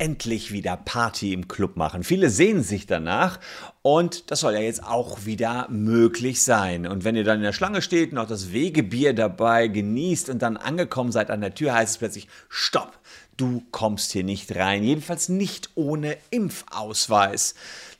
endlich 0.00 0.50
wieder 0.50 0.78
Party 0.78 1.34
im 1.34 1.46
Club 1.46 1.76
machen. 1.76 2.04
Viele 2.04 2.30
sehnen 2.30 2.62
sich 2.62 2.86
danach 2.86 3.38
und 3.82 4.30
das 4.30 4.40
soll 4.40 4.54
ja 4.54 4.60
jetzt 4.60 4.82
auch 4.82 5.26
wieder 5.26 5.66
möglich 5.68 6.42
sein. 6.42 6.86
Und 6.86 7.04
wenn 7.04 7.16
ihr 7.16 7.24
dann 7.24 7.36
in 7.36 7.42
der 7.44 7.52
Schlange 7.52 7.82
steht, 7.82 8.14
noch 8.14 8.26
das 8.26 8.52
Wegebier 8.52 9.12
dabei 9.12 9.68
genießt 9.68 10.30
und 10.30 10.40
dann 10.40 10.56
angekommen 10.56 11.12
seid 11.12 11.30
an 11.30 11.42
der 11.42 11.54
Tür, 11.54 11.74
heißt 11.74 11.92
es 11.92 11.98
plötzlich, 11.98 12.28
stopp, 12.48 12.98
du 13.40 13.62
kommst 13.70 14.12
hier 14.12 14.24
nicht 14.24 14.54
rein. 14.56 14.84
Jedenfalls 14.84 15.28
nicht 15.28 15.70
ohne 15.74 16.16
Impfausweis. 16.30 17.54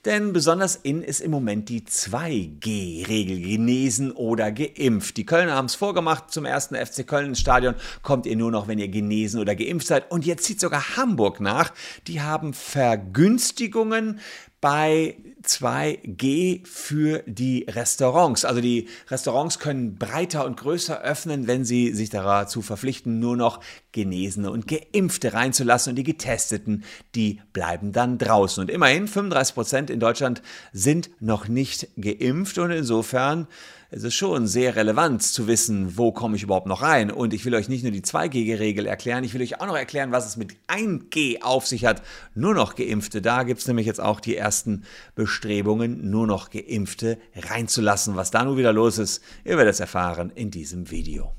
Denn 0.05 0.33
besonders 0.33 0.77
in 0.77 1.03
ist 1.03 1.21
im 1.21 1.31
Moment 1.31 1.69
die 1.69 1.83
2G-Regel, 1.83 3.39
genesen 3.39 4.13
oder 4.13 4.51
geimpft. 4.51 5.19
Die 5.19 5.27
Kölner 5.27 5.55
haben 5.55 5.67
es 5.67 5.75
vorgemacht, 5.75 6.31
zum 6.31 6.47
ersten 6.47 6.75
FC 6.75 7.07
Köln 7.07 7.27
ins 7.27 7.41
Stadion 7.41 7.75
kommt 8.03 8.25
ihr 8.25 8.37
nur 8.37 8.51
noch, 8.51 8.67
wenn 8.67 8.79
ihr 8.79 8.89
genesen 8.89 9.41
oder 9.41 9.55
geimpft 9.55 9.87
seid. 9.87 10.11
Und 10.11 10.25
jetzt 10.25 10.45
zieht 10.45 10.59
sogar 10.59 10.97
Hamburg 10.97 11.41
nach. 11.41 11.75
Die 12.07 12.23
haben 12.23 12.55
Vergünstigungen 12.55 14.21
bei 14.61 15.17
2G 15.43 16.67
für 16.67 17.23
die 17.27 17.65
Restaurants. 17.69 18.45
Also 18.45 18.61
die 18.61 18.89
Restaurants 19.09 19.59
können 19.59 19.97
breiter 19.97 20.45
und 20.45 20.59
größer 20.59 21.01
öffnen, 21.01 21.47
wenn 21.47 21.65
sie 21.65 21.95
sich 21.95 22.11
dazu 22.11 22.61
verpflichten, 22.61 23.21
nur 23.21 23.37
noch 23.37 23.61
Genesene 23.93 24.51
und 24.51 24.67
Geimpfte 24.67 25.33
reinzulassen 25.33 25.93
und 25.93 25.97
die 25.97 26.05
Getesteten, 26.05 26.85
die 27.15 27.41
bleiben 27.53 27.93
dann 27.93 28.19
draußen. 28.19 28.61
Und 28.61 28.71
immerhin 28.71 29.09
35 29.09 29.55
Prozent 29.55 29.91
in 29.91 30.01
Deutschland 30.01 30.43
sind 30.73 31.11
noch 31.21 31.49
nicht 31.49 31.89
geimpft 31.97 32.59
und 32.59 32.71
insofern 32.71 33.47
es 33.93 34.05
ist 34.05 34.15
schon 34.15 34.47
sehr 34.47 34.77
relevant 34.77 35.23
zu 35.23 35.49
wissen, 35.49 35.99
wo 35.99 36.13
komme 36.13 36.37
ich 36.37 36.45
überhaupt 36.45 36.67
noch 36.67 36.83
rein. 36.83 37.11
Und 37.11 37.35
ich 37.35 37.45
will 37.45 37.55
euch 37.55 37.69
nicht 37.69 37.83
nur 37.83 37.91
die 37.91 38.03
2G-Regel 38.03 38.87
erklären, 38.87 39.25
ich 39.25 39.35
will 39.35 39.43
euch 39.43 39.61
auch 39.61 39.67
noch 39.67 39.77
erklären, 39.77 40.13
was 40.13 40.27
es 40.27 40.37
mit 40.37 40.55
1G 40.69 41.43
auf 41.43 41.67
sich 41.67 41.85
hat. 41.85 42.03
Nur 42.35 42.55
noch 42.55 42.77
Geimpfte. 42.77 43.21
Da 43.21 43.43
gibt 43.43 43.61
es 43.61 43.67
nämlich 43.67 43.87
jetzt 43.87 44.01
auch 44.01 44.21
die 44.21 44.37
ersten 44.37 44.85
Bestrebungen, 45.17 46.09
nur 46.09 46.27
noch 46.29 46.51
Geimpfte 46.51 47.19
reinzulassen. 47.35 48.15
Was 48.15 48.31
da 48.31 48.45
nun 48.45 48.57
wieder 48.57 48.73
los 48.73 48.99
ist, 48.99 49.23
ihr 49.45 49.57
werdet 49.57 49.75
es 49.75 49.81
erfahren 49.81 50.31
in 50.35 50.53
diesem 50.53 50.91
Video. 50.91 51.33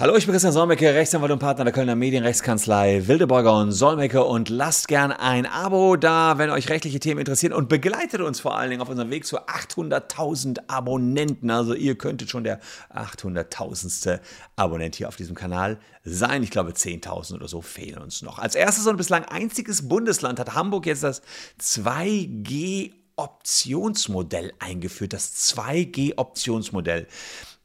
Hallo, 0.00 0.14
ich 0.14 0.26
bin 0.26 0.32
Christian 0.32 0.52
Solmecke, 0.52 0.94
Rechtsanwalt 0.94 1.32
und 1.32 1.40
Partner 1.40 1.64
der 1.64 1.72
Kölner 1.72 1.96
Medienrechtskanzlei 1.96 3.08
Wildeborger 3.08 3.58
und 3.58 3.72
Solmecke 3.72 4.22
und 4.22 4.48
lasst 4.48 4.86
gern 4.86 5.10
ein 5.10 5.44
Abo 5.44 5.96
da, 5.96 6.38
wenn 6.38 6.50
euch 6.50 6.68
rechtliche 6.68 7.00
Themen 7.00 7.18
interessieren 7.18 7.52
und 7.52 7.68
begleitet 7.68 8.20
uns 8.20 8.38
vor 8.38 8.56
allen 8.56 8.70
Dingen 8.70 8.80
auf 8.80 8.88
unserem 8.88 9.10
Weg 9.10 9.26
zu 9.26 9.40
800.000 9.40 10.68
Abonnenten. 10.68 11.50
Also 11.50 11.74
ihr 11.74 11.98
könntet 11.98 12.30
schon 12.30 12.44
der 12.44 12.60
800.000. 12.94 14.20
Abonnent 14.54 14.94
hier 14.94 15.08
auf 15.08 15.16
diesem 15.16 15.34
Kanal 15.34 15.80
sein. 16.04 16.44
Ich 16.44 16.52
glaube 16.52 16.70
10.000 16.70 17.34
oder 17.34 17.48
so 17.48 17.60
fehlen 17.60 17.98
uns 17.98 18.22
noch. 18.22 18.38
Als 18.38 18.54
erstes 18.54 18.86
und 18.86 18.98
bislang 18.98 19.24
einziges 19.24 19.88
Bundesland 19.88 20.38
hat 20.38 20.54
Hamburg 20.54 20.86
jetzt 20.86 21.02
das 21.02 21.22
2G 21.60 22.92
Optionsmodell 23.16 24.52
eingeführt, 24.60 25.12
das 25.12 25.34
2G-Optionsmodell. 25.56 27.08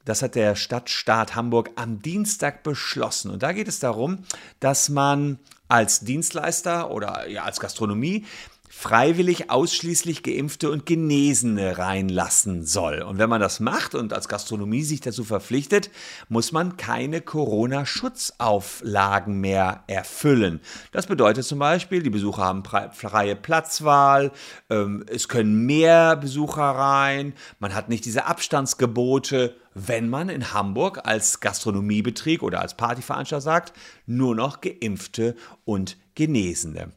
Das 0.05 0.21
hat 0.21 0.35
der 0.35 0.55
Stadtstaat 0.55 1.35
Hamburg 1.35 1.71
am 1.75 2.01
Dienstag 2.01 2.63
beschlossen. 2.63 3.31
Und 3.31 3.43
da 3.43 3.53
geht 3.53 3.67
es 3.67 3.79
darum, 3.79 4.19
dass 4.59 4.89
man 4.89 5.39
als 5.69 6.01
Dienstleister 6.01 6.91
oder 6.91 7.27
ja, 7.27 7.43
als 7.43 7.59
Gastronomie 7.59 8.25
freiwillig 8.75 9.49
ausschließlich 9.49 10.23
Geimpfte 10.23 10.69
und 10.69 10.85
Genesene 10.85 11.77
reinlassen 11.77 12.65
soll. 12.65 13.01
Und 13.01 13.17
wenn 13.17 13.29
man 13.29 13.39
das 13.39 13.61
macht 13.61 13.95
und 13.95 14.11
als 14.11 14.27
Gastronomie 14.27 14.83
sich 14.83 14.99
dazu 14.99 15.23
verpflichtet, 15.23 15.89
muss 16.27 16.51
man 16.51 16.75
keine 16.75 17.21
Corona-Schutzauflagen 17.21 19.39
mehr 19.39 19.85
erfüllen. 19.87 20.59
Das 20.91 21.07
bedeutet 21.07 21.45
zum 21.45 21.59
Beispiel, 21.59 22.03
die 22.03 22.09
Besucher 22.09 22.43
haben 22.43 22.63
freie 22.65 23.37
Platzwahl, 23.37 24.33
ähm, 24.69 25.05
es 25.07 25.29
können 25.29 25.65
mehr 25.65 26.17
Besucher 26.17 26.63
rein, 26.63 27.35
man 27.59 27.73
hat 27.73 27.87
nicht 27.87 28.03
diese 28.03 28.25
Abstandsgebote, 28.25 29.55
wenn 29.75 30.09
man 30.09 30.27
in 30.27 30.51
Hamburg 30.51 31.07
als 31.07 31.39
Gastronomiebetrieb 31.39 32.43
oder 32.43 32.59
als 32.59 32.75
Partyveranstalter 32.75 33.39
sagt, 33.39 33.71
nur 34.07 34.35
noch 34.35 34.59
Geimpfte 34.59 35.37
und 35.63 35.95
Genesene. 36.15 36.91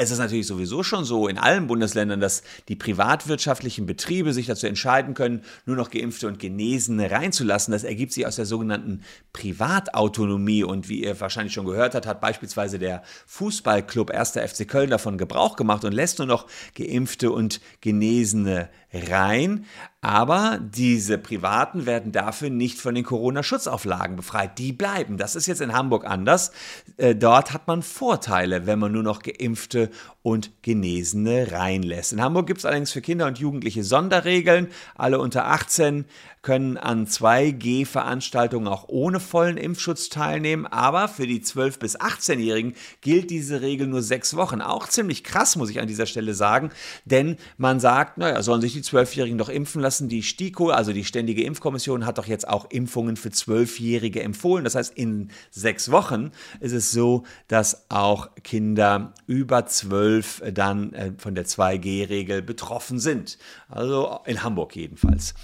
Es 0.00 0.12
ist 0.12 0.18
natürlich 0.18 0.46
sowieso 0.46 0.84
schon 0.84 1.04
so 1.04 1.26
in 1.26 1.38
allen 1.38 1.66
Bundesländern, 1.66 2.20
dass 2.20 2.44
die 2.68 2.76
privatwirtschaftlichen 2.76 3.84
Betriebe 3.84 4.32
sich 4.32 4.46
dazu 4.46 4.68
entscheiden 4.68 5.14
können, 5.14 5.42
nur 5.66 5.74
noch 5.74 5.90
Geimpfte 5.90 6.28
und 6.28 6.38
Genesene 6.38 7.10
reinzulassen. 7.10 7.72
Das 7.72 7.82
ergibt 7.82 8.12
sich 8.12 8.24
aus 8.24 8.36
der 8.36 8.46
sogenannten 8.46 9.02
Privatautonomie. 9.32 10.62
Und 10.62 10.88
wie 10.88 11.02
ihr 11.02 11.20
wahrscheinlich 11.20 11.52
schon 11.52 11.66
gehört 11.66 11.96
habt, 11.96 12.06
hat 12.06 12.20
beispielsweise 12.20 12.78
der 12.78 13.02
Fußballclub 13.26 14.12
1. 14.12 14.34
FC 14.34 14.68
Köln 14.68 14.90
davon 14.90 15.18
Gebrauch 15.18 15.56
gemacht 15.56 15.84
und 15.84 15.92
lässt 15.92 16.18
nur 16.18 16.28
noch 16.28 16.46
Geimpfte 16.76 17.32
und 17.32 17.60
Genesene 17.80 18.68
rein. 18.92 19.66
Aber 20.00 20.58
diese 20.60 21.18
Privaten 21.18 21.84
werden 21.84 22.12
dafür 22.12 22.50
nicht 22.50 22.78
von 22.78 22.94
den 22.94 23.04
Corona-Schutzauflagen 23.04 24.16
befreit. 24.16 24.58
Die 24.58 24.72
bleiben. 24.72 25.16
Das 25.16 25.34
ist 25.34 25.46
jetzt 25.46 25.60
in 25.60 25.72
Hamburg 25.72 26.06
anders. 26.06 26.52
Äh, 26.96 27.14
dort 27.16 27.52
hat 27.52 27.66
man 27.66 27.82
Vorteile, 27.82 28.66
wenn 28.66 28.78
man 28.78 28.92
nur 28.92 29.02
noch 29.02 29.22
Geimpfte 29.22 29.90
und 30.28 30.50
Genesene 30.60 31.52
reinlässt. 31.52 32.12
In 32.12 32.20
Hamburg 32.20 32.46
gibt 32.46 32.58
es 32.58 32.66
allerdings 32.66 32.92
für 32.92 33.00
Kinder 33.00 33.26
und 33.26 33.38
Jugendliche 33.38 33.82
Sonderregeln. 33.82 34.68
Alle 34.94 35.20
unter 35.20 35.46
18 35.46 36.04
können 36.42 36.76
an 36.76 37.06
2G-Veranstaltungen 37.06 38.68
auch 38.68 38.88
ohne 38.88 39.20
vollen 39.20 39.56
Impfschutz 39.56 40.08
teilnehmen. 40.08 40.66
Aber 40.66 41.08
für 41.08 41.26
die 41.26 41.40
12- 41.40 41.78
bis 41.78 41.98
18-Jährigen 41.98 42.74
gilt 43.00 43.30
diese 43.30 43.62
Regel 43.62 43.86
nur 43.86 44.02
sechs 44.02 44.36
Wochen. 44.36 44.60
Auch 44.60 44.86
ziemlich 44.88 45.24
krass, 45.24 45.56
muss 45.56 45.70
ich 45.70 45.80
an 45.80 45.88
dieser 45.88 46.06
Stelle 46.06 46.34
sagen. 46.34 46.70
Denn 47.06 47.36
man 47.56 47.80
sagt, 47.80 48.18
naja, 48.18 48.42
sollen 48.42 48.60
sich 48.60 48.74
die 48.74 48.82
12-Jährigen 48.82 49.38
doch 49.38 49.48
impfen 49.48 49.80
lassen. 49.80 50.08
Die 50.08 50.22
STIKO, 50.22 50.68
also 50.68 50.92
die 50.92 51.04
Ständige 51.04 51.42
Impfkommission, 51.42 52.06
hat 52.06 52.18
doch 52.18 52.26
jetzt 52.26 52.46
auch 52.46 52.70
Impfungen 52.70 53.16
für 53.16 53.30
12-Jährige 53.30 54.22
empfohlen. 54.22 54.64
Das 54.64 54.74
heißt, 54.74 54.96
in 54.96 55.30
sechs 55.50 55.90
Wochen 55.90 56.32
ist 56.60 56.72
es 56.72 56.92
so, 56.92 57.24
dass 57.48 57.90
auch 57.90 58.30
Kinder 58.42 59.14
über 59.26 59.66
12 59.66 60.17
12 60.22 60.42
dann 60.52 60.92
äh, 60.92 61.12
von 61.16 61.34
der 61.34 61.46
2G-Regel 61.46 62.42
betroffen 62.42 62.98
sind. 62.98 63.38
Also 63.68 64.20
in 64.26 64.42
Hamburg 64.42 64.76
jedenfalls. 64.76 65.34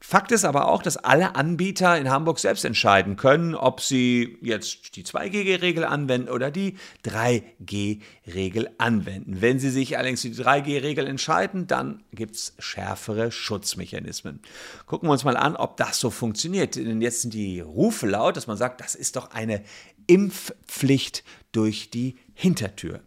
Fakt 0.00 0.30
ist 0.30 0.44
aber 0.44 0.68
auch, 0.68 0.82
dass 0.82 0.96
alle 0.96 1.34
Anbieter 1.34 1.98
in 1.98 2.08
Hamburg 2.08 2.38
selbst 2.38 2.64
entscheiden 2.64 3.16
können, 3.16 3.56
ob 3.56 3.80
sie 3.80 4.38
jetzt 4.40 4.94
die 4.94 5.02
2G-Regel 5.02 5.84
anwenden 5.84 6.28
oder 6.28 6.52
die 6.52 6.76
3G-Regel 7.04 8.70
anwenden. 8.78 9.40
Wenn 9.40 9.58
sie 9.58 9.70
sich 9.70 9.98
allerdings 9.98 10.22
für 10.22 10.28
die 10.28 10.40
3G-Regel 10.40 11.06
entscheiden, 11.08 11.66
dann 11.66 12.04
gibt 12.12 12.36
es 12.36 12.54
schärfere 12.60 13.32
Schutzmechanismen. 13.32 14.40
Gucken 14.86 15.08
wir 15.08 15.12
uns 15.12 15.24
mal 15.24 15.36
an, 15.36 15.56
ob 15.56 15.76
das 15.76 15.98
so 15.98 16.10
funktioniert. 16.10 16.76
Denn 16.76 17.02
jetzt 17.02 17.22
sind 17.22 17.34
die 17.34 17.58
Rufe 17.58 18.06
laut, 18.06 18.36
dass 18.36 18.46
man 18.46 18.56
sagt, 18.56 18.80
das 18.80 18.94
ist 18.94 19.16
doch 19.16 19.32
eine 19.32 19.64
Impfpflicht 20.06 21.24
durch 21.50 21.90
die 21.90 22.14
Hintertür. 22.34 23.00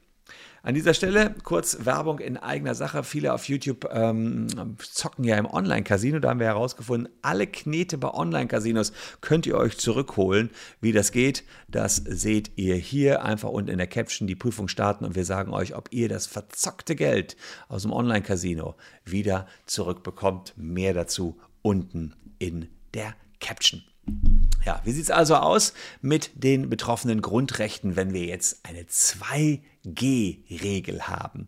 An 0.63 0.75
dieser 0.75 0.94
Stelle 0.94 1.33
kurz 1.44 1.85
Werbung 1.85 2.19
in 2.19 2.38
eigener 2.38 2.75
Sache. 2.75 3.03
Viele 3.03 3.33
auf 3.33 3.45
YouTube 3.49 3.89
ähm, 3.91 4.45
zocken 4.77 5.23
ja 5.23 5.35
im 5.38 5.47
Online-Casino. 5.47 6.19
Da 6.19 6.29
haben 6.29 6.39
wir 6.39 6.45
herausgefunden, 6.45 7.11
alle 7.23 7.47
Knete 7.47 7.97
bei 7.97 8.13
Online-Casinos 8.13 8.94
könnt 9.21 9.47
ihr 9.47 9.57
euch 9.57 9.79
zurückholen. 9.79 10.51
Wie 10.79 10.91
das 10.91 11.11
geht, 11.11 11.44
das 11.67 11.95
seht 11.95 12.51
ihr 12.57 12.75
hier. 12.75 13.23
Einfach 13.23 13.50
unten 13.50 13.71
in 13.71 13.79
der 13.79 13.88
Caption 13.88 14.27
die 14.27 14.35
Prüfung 14.35 14.67
starten 14.67 15.03
und 15.03 15.16
wir 15.16 15.25
sagen 15.25 15.51
euch, 15.51 15.75
ob 15.75 15.89
ihr 15.91 16.09
das 16.09 16.27
verzockte 16.27 16.95
Geld 16.95 17.38
aus 17.67 17.81
dem 17.81 17.91
Online-Casino 17.91 18.75
wieder 19.03 19.47
zurückbekommt. 19.66 20.53
Mehr 20.57 20.94
dazu 20.94 21.39
unten 21.63 22.13
in 22.38 22.67
der 22.94 23.16
Caption. 23.39 23.81
Ja, 24.65 24.81
wie 24.83 24.92
sieht 24.92 25.06
es 25.06 25.12
also 25.12 25.36
aus 25.36 25.74
mit 26.01 26.31
den 26.36 26.69
betroffenen 26.69 27.21
Grundrechten, 27.21 27.95
wenn 27.95 28.13
wir 28.13 28.25
jetzt 28.25 28.59
eine 28.63 28.83
2G-Regel 28.83 31.07
haben? 31.07 31.48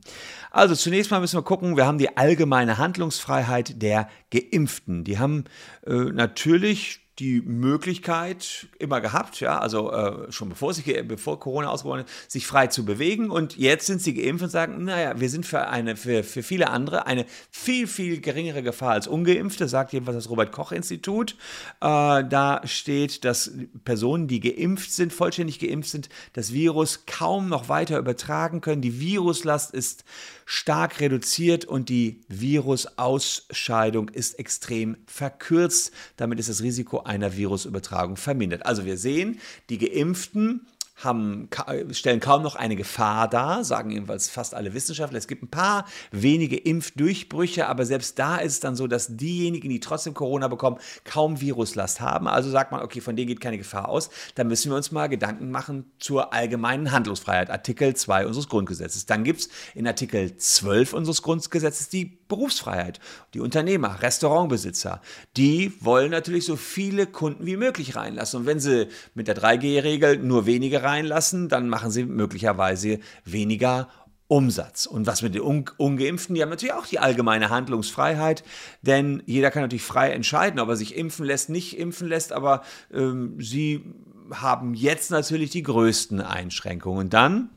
Also 0.49 0.73
zunächst 0.75 1.11
mal 1.11 1.19
müssen 1.19 1.37
wir 1.37 1.43
gucken, 1.43 1.77
wir 1.77 1.85
haben 1.85 1.99
die 1.99 2.17
allgemeine 2.17 2.79
Handlungsfreiheit 2.79 3.79
der 3.81 4.09
Geimpften. 4.31 5.03
Die 5.03 5.19
haben 5.19 5.43
äh, 5.85 5.93
natürlich 5.93 7.02
die 7.19 7.41
Möglichkeit 7.41 8.67
immer 8.79 8.99
gehabt, 8.99 9.39
ja, 9.39 9.59
also 9.59 9.91
äh, 9.91 10.31
schon 10.31 10.49
bevor, 10.49 10.73
sich, 10.73 10.85
bevor 11.07 11.39
Corona 11.39 11.69
ausgebrochen 11.69 12.05
ist, 12.05 12.31
sich 12.31 12.47
frei 12.47 12.67
zu 12.67 12.85
bewegen. 12.85 13.29
Und 13.29 13.55
jetzt 13.55 13.85
sind 13.85 14.01
sie 14.01 14.15
geimpft 14.15 14.43
und 14.43 14.49
sagen, 14.49 14.83
naja, 14.83 15.19
wir 15.19 15.29
sind 15.29 15.45
für, 15.45 15.67
eine, 15.67 15.95
für, 15.95 16.23
für 16.23 16.41
viele 16.41 16.69
andere 16.69 17.05
eine 17.05 17.25
viel, 17.51 17.85
viel 17.85 18.19
geringere 18.19 18.63
Gefahr 18.63 18.93
als 18.93 19.07
Ungeimpfte, 19.07 19.67
sagt 19.67 19.93
jedenfalls 19.93 20.17
das 20.17 20.29
Robert-Koch-Institut. 20.29 21.33
Äh, 21.33 21.35
da 21.81 22.61
steht, 22.65 23.23
dass 23.25 23.51
Personen, 23.85 24.27
die 24.27 24.39
geimpft 24.39 24.91
sind, 24.91 25.13
vollständig 25.13 25.59
geimpft 25.59 25.89
sind, 25.89 26.09
das 26.33 26.51
Virus 26.51 27.05
kaum 27.05 27.47
noch 27.47 27.69
weiter 27.69 27.99
übertragen 27.99 28.61
können. 28.61 28.81
Die 28.81 28.99
Viruslast 28.99 29.71
ist 29.71 30.03
stark 30.45 30.99
reduziert 30.99 31.65
und 31.65 31.89
die 31.89 32.21
Virusausscheidung 32.27 34.09
ist 34.09 34.39
extrem 34.39 34.97
verkürzt. 35.05 35.91
Damit 36.17 36.39
ist 36.39 36.49
das 36.49 36.61
Risiko 36.61 37.01
einer 37.03 37.35
Virusübertragung 37.35 38.17
vermindert. 38.17 38.65
Also 38.65 38.85
wir 38.85 38.97
sehen, 38.97 39.39
die 39.69 39.77
Geimpften 39.77 40.67
haben, 40.95 41.49
stellen 41.91 42.19
kaum 42.19 42.43
noch 42.43 42.55
eine 42.55 42.75
Gefahr 42.75 43.27
dar, 43.27 43.63
sagen 43.63 43.89
jedenfalls 43.89 44.29
fast 44.29 44.53
alle 44.53 44.73
Wissenschaftler. 44.73 45.17
Es 45.17 45.27
gibt 45.27 45.43
ein 45.43 45.49
paar 45.49 45.85
wenige 46.11 46.55
Impfdurchbrüche, 46.55 47.67
aber 47.67 47.85
selbst 47.85 48.19
da 48.19 48.37
ist 48.37 48.53
es 48.53 48.59
dann 48.59 48.75
so, 48.75 48.87
dass 48.87 49.17
diejenigen, 49.17 49.69
die 49.69 49.79
trotzdem 49.79 50.13
Corona 50.13 50.47
bekommen, 50.47 50.77
kaum 51.03 51.41
Viruslast 51.41 51.99
haben. 51.99 52.27
Also 52.27 52.51
sagt 52.51 52.71
man, 52.71 52.81
okay, 52.81 53.01
von 53.01 53.15
denen 53.15 53.27
geht 53.27 53.41
keine 53.41 53.57
Gefahr 53.57 53.89
aus. 53.89 54.11
Da 54.35 54.43
müssen 54.43 54.71
wir 54.71 54.75
uns 54.75 54.91
mal 54.91 55.07
Gedanken 55.07 55.49
machen 55.49 55.91
zur 55.99 56.31
allgemeinen 56.31 56.91
Handlungsfreiheit, 56.91 57.49
Artikel 57.49 57.95
2 57.95 58.27
unseres 58.27 58.47
Grundgesetzes. 58.47 59.05
Dann 59.05 59.23
gibt 59.23 59.41
es 59.41 59.49
in 59.73 59.87
Artikel 59.87 60.37
12 60.37 60.93
unseres 60.93 61.23
Grundgesetzes 61.23 61.89
die 61.89 62.19
Berufsfreiheit. 62.27 62.99
Die 63.33 63.39
Unternehmer, 63.39 64.01
Restaurantbesitzer, 64.01 65.01
die 65.37 65.73
wollen 65.79 66.11
natürlich 66.11 66.45
so 66.45 66.55
viele 66.55 67.07
Kunden 67.07 67.45
wie 67.45 67.57
möglich 67.57 67.95
reinlassen. 67.95 68.41
Und 68.41 68.45
wenn 68.45 68.59
sie 68.59 68.87
mit 69.15 69.27
der 69.27 69.37
3G-Regel 69.37 70.17
nur 70.17 70.45
wenige 70.45 70.82
reinlassen, 70.83 71.49
dann 71.49 71.69
machen 71.69 71.91
sie 71.91 72.05
möglicherweise 72.05 72.99
weniger 73.25 73.87
Umsatz. 74.27 74.85
Und 74.85 75.05
was 75.05 75.21
mit 75.21 75.35
den 75.35 75.41
Ungeimpften? 75.41 76.35
Die 76.35 76.41
haben 76.41 76.49
natürlich 76.49 76.73
auch 76.73 76.87
die 76.87 76.99
allgemeine 76.99 77.49
Handlungsfreiheit, 77.49 78.43
denn 78.81 79.21
jeder 79.25 79.51
kann 79.51 79.61
natürlich 79.61 79.83
frei 79.83 80.11
entscheiden, 80.11 80.59
ob 80.59 80.69
er 80.69 80.75
sich 80.75 80.95
impfen 80.95 81.25
lässt, 81.25 81.49
nicht 81.49 81.77
impfen 81.77 82.07
lässt, 82.07 82.31
aber 82.31 82.63
ähm, 82.91 83.35
sie 83.39 83.83
haben 84.31 84.73
jetzt 84.73 85.11
natürlich 85.11 85.51
die 85.51 85.63
größten 85.63 86.21
Einschränkungen. 86.21 87.09
Dann 87.09 87.49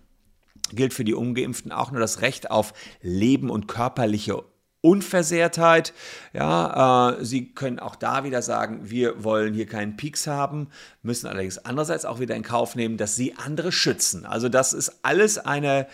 gilt 0.73 0.93
für 0.93 1.05
die 1.05 1.15
Ungeimpften 1.15 1.73
auch 1.73 1.93
nur 1.93 2.01
das 2.01 2.21
Recht 2.21 2.51
auf 2.51 2.75
Leben 3.01 3.51
und 3.51 3.69
körperliche 3.69 4.43
Unversehrtheit. 4.87 5.93
Ja, 6.33 7.11
äh, 7.11 7.25
Sie 7.25 7.53
können 7.53 7.81
auch 7.81 7.97
da 7.97 8.23
wieder 8.23 8.41
sagen, 8.41 8.81
wir 8.85 9.25
wollen 9.25 9.53
hier 9.53 9.67
keinen 9.67 9.97
Peaks 9.97 10.29
haben, 10.29 10.69
müssen 11.03 11.27
allerdings 11.27 11.59
andererseits 11.59 12.05
auch 12.05 12.21
wieder 12.21 12.37
in 12.37 12.43
Kauf 12.43 12.77
nehmen, 12.77 12.97
dass 12.97 13.17
Sie 13.17 13.35
andere 13.37 13.73
schützen. 13.73 14.25
Also 14.25 14.49
das 14.49 14.73
ist 14.73 15.01
alles 15.03 15.39
eine 15.39 15.89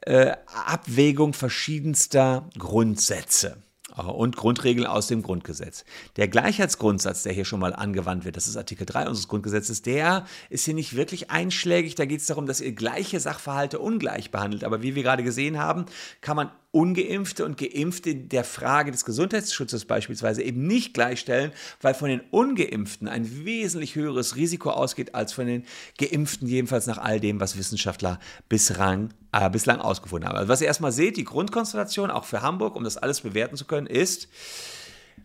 äh, 0.00 0.32
Abwägung 0.66 1.34
verschiedenster 1.34 2.48
Grundsätze 2.58 3.58
und 4.06 4.36
Grundregeln 4.36 4.86
aus 4.86 5.08
dem 5.08 5.22
Grundgesetz. 5.22 5.84
Der 6.16 6.28
Gleichheitsgrundsatz, 6.28 7.24
der 7.24 7.32
hier 7.32 7.44
schon 7.44 7.60
mal 7.60 7.74
angewandt 7.74 8.24
wird, 8.24 8.36
das 8.36 8.46
ist 8.46 8.56
Artikel 8.56 8.86
3 8.86 9.08
unseres 9.08 9.28
Grundgesetzes, 9.28 9.82
der 9.82 10.24
ist 10.50 10.64
hier 10.64 10.74
nicht 10.74 10.94
wirklich 10.94 11.30
einschlägig. 11.30 11.94
Da 11.94 12.04
geht 12.04 12.20
es 12.20 12.26
darum, 12.26 12.46
dass 12.46 12.60
ihr 12.60 12.72
gleiche 12.72 13.18
Sachverhalte 13.18 13.78
ungleich 13.78 14.30
behandelt. 14.30 14.64
Aber 14.64 14.82
wie 14.82 14.94
wir 14.94 15.02
gerade 15.02 15.24
gesehen 15.24 15.58
haben, 15.58 15.86
kann 16.20 16.36
man 16.36 16.50
Ungeimpfte 16.70 17.46
und 17.46 17.56
Geimpfte 17.56 18.14
der 18.14 18.44
Frage 18.44 18.90
des 18.90 19.06
Gesundheitsschutzes 19.06 19.86
beispielsweise 19.86 20.42
eben 20.42 20.66
nicht 20.66 20.92
gleichstellen, 20.92 21.52
weil 21.80 21.94
von 21.94 22.10
den 22.10 22.20
Ungeimpften 22.30 23.08
ein 23.08 23.44
wesentlich 23.46 23.94
höheres 23.94 24.36
Risiko 24.36 24.70
ausgeht 24.70 25.14
als 25.14 25.32
von 25.32 25.46
den 25.46 25.64
Geimpften, 25.96 26.46
jedenfalls 26.46 26.86
nach 26.86 26.98
all 26.98 27.20
dem, 27.20 27.40
was 27.40 27.56
Wissenschaftler 27.56 28.20
bislang, 28.50 29.14
äh, 29.32 29.48
bislang 29.48 29.80
ausgefunden 29.80 30.28
haben. 30.28 30.36
Also 30.36 30.48
was 30.48 30.60
ihr 30.60 30.66
erstmal 30.66 30.92
seht, 30.92 31.16
die 31.16 31.24
Grundkonstellation 31.24 32.10
auch 32.10 32.24
für 32.24 32.42
Hamburg, 32.42 32.76
um 32.76 32.84
das 32.84 32.98
alles 32.98 33.22
bewerten 33.22 33.56
zu 33.56 33.64
können, 33.64 33.86
ist, 33.86 34.28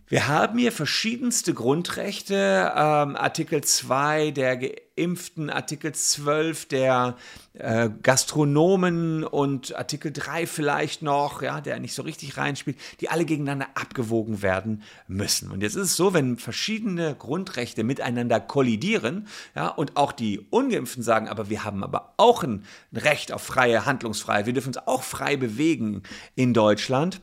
wir 0.06 0.28
haben 0.28 0.58
hier 0.58 0.72
verschiedenste 0.72 1.54
Grundrechte, 1.54 2.72
ähm, 2.76 3.16
Artikel 3.16 3.64
2 3.64 4.30
der 4.30 4.56
Geimpften, 4.56 5.50
Artikel 5.50 5.92
12 5.92 6.66
der 6.66 7.16
äh, 7.54 7.88
Gastronomen 8.02 9.24
und 9.24 9.74
Artikel 9.74 10.12
3 10.12 10.46
vielleicht 10.46 11.02
noch, 11.02 11.42
ja, 11.42 11.60
der 11.60 11.80
nicht 11.80 11.94
so 11.94 12.02
richtig 12.02 12.36
reinspielt, 12.36 12.76
die 13.00 13.08
alle 13.08 13.24
gegeneinander 13.24 13.68
abgewogen 13.74 14.42
werden 14.42 14.82
müssen. 15.08 15.50
Und 15.50 15.62
jetzt 15.62 15.74
ist 15.74 15.90
es 15.90 15.96
so, 15.96 16.14
wenn 16.14 16.36
verschiedene 16.36 17.14
Grundrechte 17.14 17.82
miteinander 17.82 18.40
kollidieren, 18.40 19.26
ja, 19.54 19.68
und 19.68 19.96
auch 19.96 20.12
die 20.12 20.40
Ungeimpften 20.50 21.02
sagen, 21.02 21.28
aber 21.28 21.48
wir 21.48 21.64
haben 21.64 21.82
aber 21.82 22.14
auch 22.16 22.42
ein 22.42 22.64
Recht 22.92 23.32
auf 23.32 23.42
freie 23.42 23.86
Handlungsfreiheit, 23.86 24.46
wir 24.46 24.52
dürfen 24.52 24.68
uns 24.68 24.78
auch 24.78 25.02
frei 25.02 25.36
bewegen 25.36 26.02
in 26.34 26.54
Deutschland, 26.54 27.20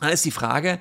dann 0.00 0.12
ist 0.12 0.24
die 0.24 0.30
Frage, 0.30 0.78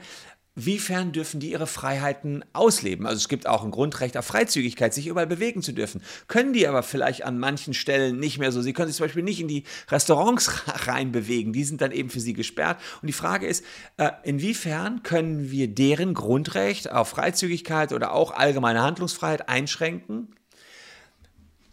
Wiefern 0.59 1.11
dürfen 1.11 1.39
die 1.39 1.51
ihre 1.51 1.67
Freiheiten 1.67 2.43
ausleben? 2.51 3.05
Also 3.05 3.17
es 3.17 3.29
gibt 3.29 3.45
auch 3.45 3.63
ein 3.63 3.69
Grundrecht 3.69 4.17
auf 4.17 4.25
Freizügigkeit, 4.25 4.91
sich 4.91 5.05
überall 5.05 5.27
bewegen 5.27 5.61
zu 5.61 5.71
dürfen. 5.71 6.01
Können 6.27 6.51
die 6.51 6.67
aber 6.67 6.81
vielleicht 6.81 7.23
an 7.23 7.37
manchen 7.37 7.75
Stellen 7.75 8.19
nicht 8.19 8.39
mehr 8.39 8.51
so. 8.51 8.63
Sie 8.63 8.73
können 8.73 8.87
sich 8.87 8.97
zum 8.97 9.05
Beispiel 9.05 9.21
nicht 9.21 9.39
in 9.39 9.47
die 9.47 9.65
Restaurants 9.89 10.63
reinbewegen. 10.87 11.53
Die 11.53 11.63
sind 11.63 11.81
dann 11.81 11.91
eben 11.91 12.09
für 12.09 12.19
sie 12.19 12.33
gesperrt. 12.33 12.79
Und 13.03 13.07
die 13.07 13.13
Frage 13.13 13.45
ist, 13.45 13.63
äh, 13.97 14.09
inwiefern 14.23 15.03
können 15.03 15.51
wir 15.51 15.67
deren 15.67 16.15
Grundrecht 16.15 16.91
auf 16.91 17.09
Freizügigkeit 17.09 17.93
oder 17.93 18.13
auch 18.13 18.31
allgemeine 18.31 18.81
Handlungsfreiheit 18.81 19.49
einschränken? 19.49 20.36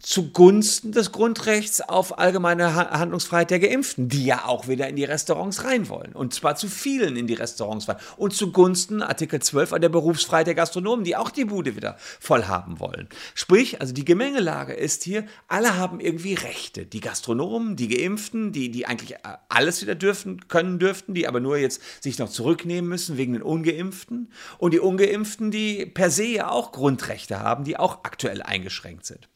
Zugunsten 0.05 0.91
des 0.91 1.11
Grundrechts 1.11 1.81
auf 1.81 2.19
allgemeine 2.19 2.75
Handlungsfreiheit 2.75 3.49
der 3.49 3.59
Geimpften, 3.59 4.07
die 4.07 4.23
ja 4.23 4.45
auch 4.45 4.67
wieder 4.67 4.87
in 4.87 4.95
die 4.95 5.03
Restaurants 5.03 5.63
rein 5.63 5.89
wollen. 5.89 6.13
Und 6.13 6.31
zwar 6.33 6.55
zu 6.55 6.67
vielen 6.67 7.17
in 7.17 7.25
die 7.25 7.33
Restaurants 7.33 7.87
wollen. 7.87 7.97
Und 8.15 8.35
zugunsten 8.35 9.01
Artikel 9.01 9.41
12 9.41 9.73
an 9.73 9.81
der 9.81 9.89
Berufsfreiheit 9.89 10.45
der 10.45 10.53
Gastronomen, 10.53 11.03
die 11.03 11.15
auch 11.15 11.31
die 11.31 11.45
Bude 11.45 11.75
wieder 11.75 11.97
voll 12.19 12.45
haben 12.45 12.79
wollen. 12.79 13.09
Sprich, 13.33 13.81
also 13.81 13.93
die 13.93 14.05
Gemengelage 14.05 14.73
ist 14.73 15.03
hier, 15.03 15.25
alle 15.47 15.75
haben 15.75 15.99
irgendwie 15.99 16.35
Rechte. 16.35 16.85
Die 16.85 16.99
Gastronomen, 16.99 17.75
die 17.75 17.87
Geimpften, 17.87 18.51
die, 18.51 18.69
die 18.69 18.85
eigentlich 18.85 19.13
äh, 19.13 19.37
alles 19.49 19.81
wieder 19.81 19.95
dürfen, 19.95 20.47
können 20.47 20.77
dürften, 20.77 21.15
die 21.15 21.27
aber 21.27 21.39
nur 21.39 21.57
jetzt 21.57 21.81
sich 22.03 22.19
noch 22.19 22.29
zurücknehmen 22.29 22.87
müssen 22.87 23.17
wegen 23.17 23.33
den 23.33 23.41
Ungeimpften. 23.41 24.31
Und 24.59 24.75
die 24.75 24.79
Ungeimpften, 24.79 25.49
die 25.49 25.87
per 25.87 26.11
se 26.11 26.25
ja 26.25 26.51
auch 26.51 26.71
Grundrechte 26.71 27.39
haben, 27.39 27.63
die 27.63 27.77
auch 27.77 28.03
aktuell 28.03 28.43
eingeschränkt 28.43 29.07
sind. 29.07 29.27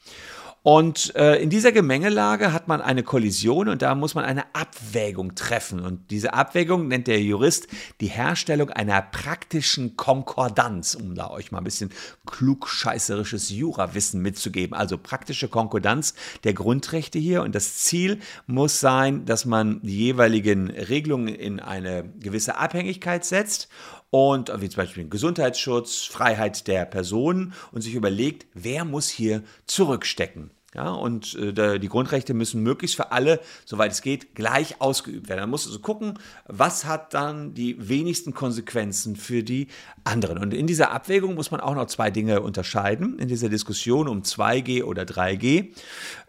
Und 0.61 1.15
äh, 1.15 1.41
in 1.41 1.50
dieser 1.50 1.71
Gemengelage 1.71 2.51
hat 2.51 2.67
man 2.67 2.81
eine 2.81 3.03
Kollision 3.03 3.69
und 3.69 3.81
da 3.81 3.95
muss 3.95 4.13
man 4.13 4.25
eine 4.25 4.44
Abwägung 4.53 5.35
treffen. 5.35 5.79
Und 5.79 6.11
diese 6.11 6.33
Abwägung 6.33 6.89
nennt 6.89 7.07
der 7.07 7.21
Jurist 7.21 7.67
die 8.01 8.07
Herstellung 8.07 8.69
einer 8.69 9.01
praktischen 9.01 9.95
Konkordanz, 9.95 10.95
um 10.95 11.15
da 11.15 11.29
euch 11.29 11.51
mal 11.51 11.59
ein 11.59 11.63
bisschen 11.63 11.91
klugscheißerisches 12.25 13.50
Jurawissen 13.51 14.21
mitzugeben. 14.21 14.75
Also 14.75 14.97
praktische 14.97 15.47
Konkordanz 15.47 16.13
der 16.44 16.53
Grundrechte 16.53 17.19
hier. 17.19 17.44
Und 17.44 17.55
das 17.55 17.77
Ziel 17.77 18.19
muss 18.45 18.81
sein, 18.81 19.25
dass 19.25 19.45
man 19.45 19.81
die 19.81 19.97
jeweiligen 19.97 20.69
Regelungen 20.69 21.29
in 21.29 21.62
eine 21.62 22.03
gewisse 22.19 22.57
Abhängigkeit 22.57 23.23
setzt 23.23 23.69
und 24.11 24.51
wie 24.61 24.69
zum 24.69 24.83
Beispiel 24.83 25.07
Gesundheitsschutz, 25.07 26.03
Freiheit 26.03 26.67
der 26.67 26.85
Personen 26.85 27.53
und 27.71 27.81
sich 27.81 27.95
überlegt, 27.95 28.47
wer 28.53 28.85
muss 28.85 29.10
hier 29.10 29.43
zurückstecken. 29.65 30.51
Ja, 30.75 30.91
und 30.91 31.33
äh, 31.33 31.79
die 31.79 31.89
Grundrechte 31.89 32.35
müssen 32.35 32.61
möglichst 32.61 32.95
für 32.95 33.11
alle, 33.11 33.39
soweit 33.65 33.91
es 33.91 34.03
geht, 34.03 34.35
gleich 34.35 34.79
ausgeübt 34.79 35.27
werden. 35.27 35.39
Man 35.41 35.49
muss 35.49 35.65
also 35.65 35.79
gucken, 35.79 36.19
was 36.45 36.85
hat 36.85 37.15
dann 37.15 37.55
die 37.55 37.89
wenigsten 37.89 38.35
Konsequenzen 38.35 39.15
für 39.15 39.41
die 39.41 39.67
anderen. 40.03 40.38
Und 40.38 40.53
in 40.53 40.67
dieser 40.67 40.91
Abwägung 40.91 41.33
muss 41.33 41.49
man 41.49 41.59
auch 41.59 41.73
noch 41.73 41.88
zwei 41.88 42.11
Dinge 42.11 42.41
unterscheiden, 42.41 43.17
in 43.17 43.27
dieser 43.27 43.49
Diskussion 43.49 44.07
um 44.07 44.21
2G 44.21 44.83
oder 44.83 45.03
3G. 45.03 45.73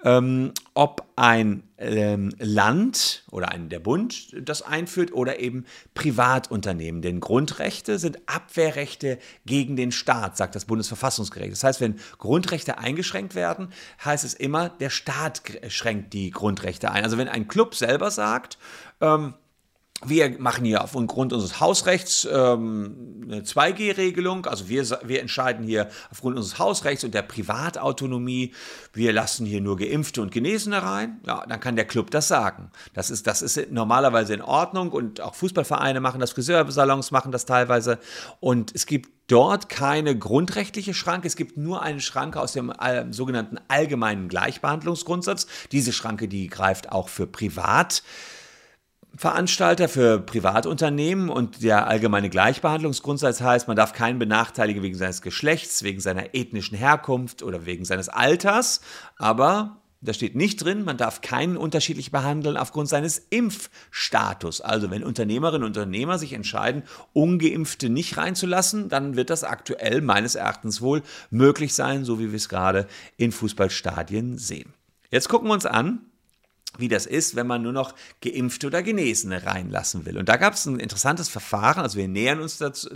Ähm, 0.05 0.53
ob 0.73 1.07
ein 1.17 1.65
ähm, 1.77 2.33
Land 2.39 3.25
oder 3.31 3.51
ein, 3.51 3.69
der 3.69 3.81
Bund 3.81 4.35
das 4.41 4.63
einführt 4.63 5.13
oder 5.13 5.39
eben 5.41 5.65
Privatunternehmen. 5.95 7.03
Denn 7.03 7.21
Grundrechte 7.21 7.99
sind 7.99 8.19
Abwehrrechte 8.27 9.19
gegen 9.45 9.77
den 9.77 9.93
Staat, 9.93 10.37
sagt 10.37 10.55
das 10.55 10.65
Bundesverfassungsgericht. 10.65 11.53
Das 11.53 11.65
heißt, 11.65 11.81
wenn 11.81 11.99
Grundrechte 12.19 12.79
eingeschränkt 12.79 13.35
werden, 13.35 13.69
heißt 14.05 14.25
es 14.25 14.30
immer, 14.35 14.69
der 14.69 14.91
Staat 14.91 15.43
schränkt 15.69 16.13
die 16.13 16.31
Grundrechte 16.31 16.91
ein. 16.91 17.05
Also 17.05 17.19
wenn 17.19 17.29
ein 17.29 17.49
Club 17.49 17.75
selber 17.75 18.11
sagt, 18.11 18.59
ähm, 19.01 19.35
wir 20.07 20.39
machen 20.39 20.65
hier 20.65 20.83
aufgrund 20.83 21.33
unseres 21.33 21.61
Hausrechts 21.61 22.27
ähm, 22.31 23.21
eine 23.25 23.43
2G-Regelung. 23.43 24.47
Also 24.47 24.69
wir, 24.69 24.85
wir 25.05 25.21
entscheiden 25.21 25.65
hier 25.65 25.89
aufgrund 26.11 26.37
unseres 26.37 26.59
Hausrechts 26.59 27.05
und 27.05 27.13
der 27.13 27.23
Privatautonomie, 27.23 28.55
wir 28.95 29.13
lassen 29.13 29.45
hier 29.45 29.61
nur 29.61 29.77
Geimpfte 29.77 30.23
und 30.23 30.33
Genesene 30.33 30.83
rein. 30.83 31.21
Ja, 31.27 31.45
dann 31.47 31.61
kann 31.61 31.77
der 31.77 31.85
Club 31.85 32.11
das 32.11 32.29
sagen. 32.29 32.71
Das 32.95 33.11
ist, 33.11 33.27
das 33.27 33.43
ist 33.43 33.71
normalerweise 33.71 34.33
in 34.33 34.43
Ordnung 34.43 34.91
und 34.91 35.21
auch 35.21 35.35
Fußballvereine 35.35 36.01
machen 36.01 36.21
das, 36.21 36.33
Friseursalons 36.33 37.11
machen 37.11 37.31
das 37.31 37.45
teilweise. 37.45 37.99
Und 38.41 38.75
es 38.75 38.87
gibt 38.87 39.11
dort 39.31 39.69
keine 39.69 40.19
grundrechtliche 40.19 40.95
Schranke. 40.95 41.29
Es 41.29 41.37
gibt 41.37 41.57
nur 41.57 41.83
eine 41.83 42.01
Schranke 42.01 42.41
aus 42.41 42.53
dem 42.53 42.71
äh, 42.71 43.13
sogenannten 43.13 43.59
allgemeinen 43.69 44.29
Gleichbehandlungsgrundsatz. 44.29 45.47
Diese 45.73 45.93
Schranke, 45.93 46.27
die 46.27 46.49
greift 46.49 46.91
auch 46.91 47.09
für 47.09 47.27
Privat. 47.27 48.03
Veranstalter 49.21 49.91
für 49.91 50.19
Privatunternehmen 50.19 51.29
und 51.29 51.63
der 51.63 51.87
allgemeine 51.89 52.31
Gleichbehandlungsgrundsatz 52.31 53.43
heißt, 53.43 53.69
man 53.69 53.77
darf 53.77 53.93
keinen 53.93 54.19
benachteiligen 54.19 54.83
wegen 54.83 54.97
seines 54.97 55.21
Geschlechts, 55.21 55.83
wegen 55.83 56.01
seiner 56.01 56.35
ethnischen 56.35 56.75
Herkunft 56.79 57.43
oder 57.43 57.67
wegen 57.67 57.85
seines 57.85 58.09
Alters, 58.09 58.81
aber 59.19 59.83
da 60.01 60.15
steht 60.15 60.37
nicht 60.37 60.65
drin, 60.65 60.85
man 60.85 60.97
darf 60.97 61.21
keinen 61.21 61.59
unterschiedlich 61.59 62.11
behandeln 62.11 62.57
aufgrund 62.57 62.89
seines 62.89 63.19
Impfstatus. 63.29 64.63
Also 64.63 64.91
wenn 64.91 65.05
Unternehmerinnen 65.05 65.65
und 65.65 65.77
Unternehmer 65.77 66.19
sich 66.19 66.33
entscheiden, 66.33 66.85
ungeimpfte 67.13 67.91
nicht 67.91 68.17
reinzulassen, 68.17 68.89
dann 68.89 69.17
wird 69.17 69.29
das 69.29 69.45
aktuell 69.45 70.01
meines 70.01 70.35
Erachtens 70.35 70.81
wohl 70.81 71.03
möglich 71.29 71.75
sein, 71.75 72.07
so 72.07 72.21
wie 72.21 72.31
wir 72.31 72.37
es 72.37 72.49
gerade 72.49 72.87
in 73.19 73.33
Fußballstadien 73.33 74.39
sehen. 74.39 74.73
Jetzt 75.11 75.29
gucken 75.29 75.49
wir 75.49 75.53
uns 75.55 75.67
an, 75.67 76.07
wie 76.79 76.89
das 76.89 77.07
ist, 77.07 77.37
wenn 77.37 77.47
man 77.47 77.63
nur 77.63 77.73
noch 77.73 77.95
Geimpfte 78.23 78.67
oder 78.69 78.83
Genesene 78.83 79.45
reinlassen 79.45 80.07
will. 80.07 80.17
Und 80.17 80.29
da 80.29 80.37
gab 80.37 80.55
es 80.55 80.67
ein 80.67 80.79
interessantes 80.79 81.29
Verfahren, 81.29 81.83
also 81.83 81.99
wir 81.99 82.09
nähern 82.09 82.41
uns 82.41 82.59
dazu, 82.59 82.89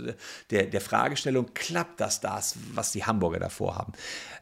der, 0.49 0.65
der 0.67 0.81
Fragestellung, 0.81 1.47
klappt 1.53 1.99
das 1.99 2.21
das, 2.21 2.55
was 2.73 2.91
die 2.91 3.05
Hamburger 3.05 3.39
davor 3.39 3.75
haben? 3.75 3.93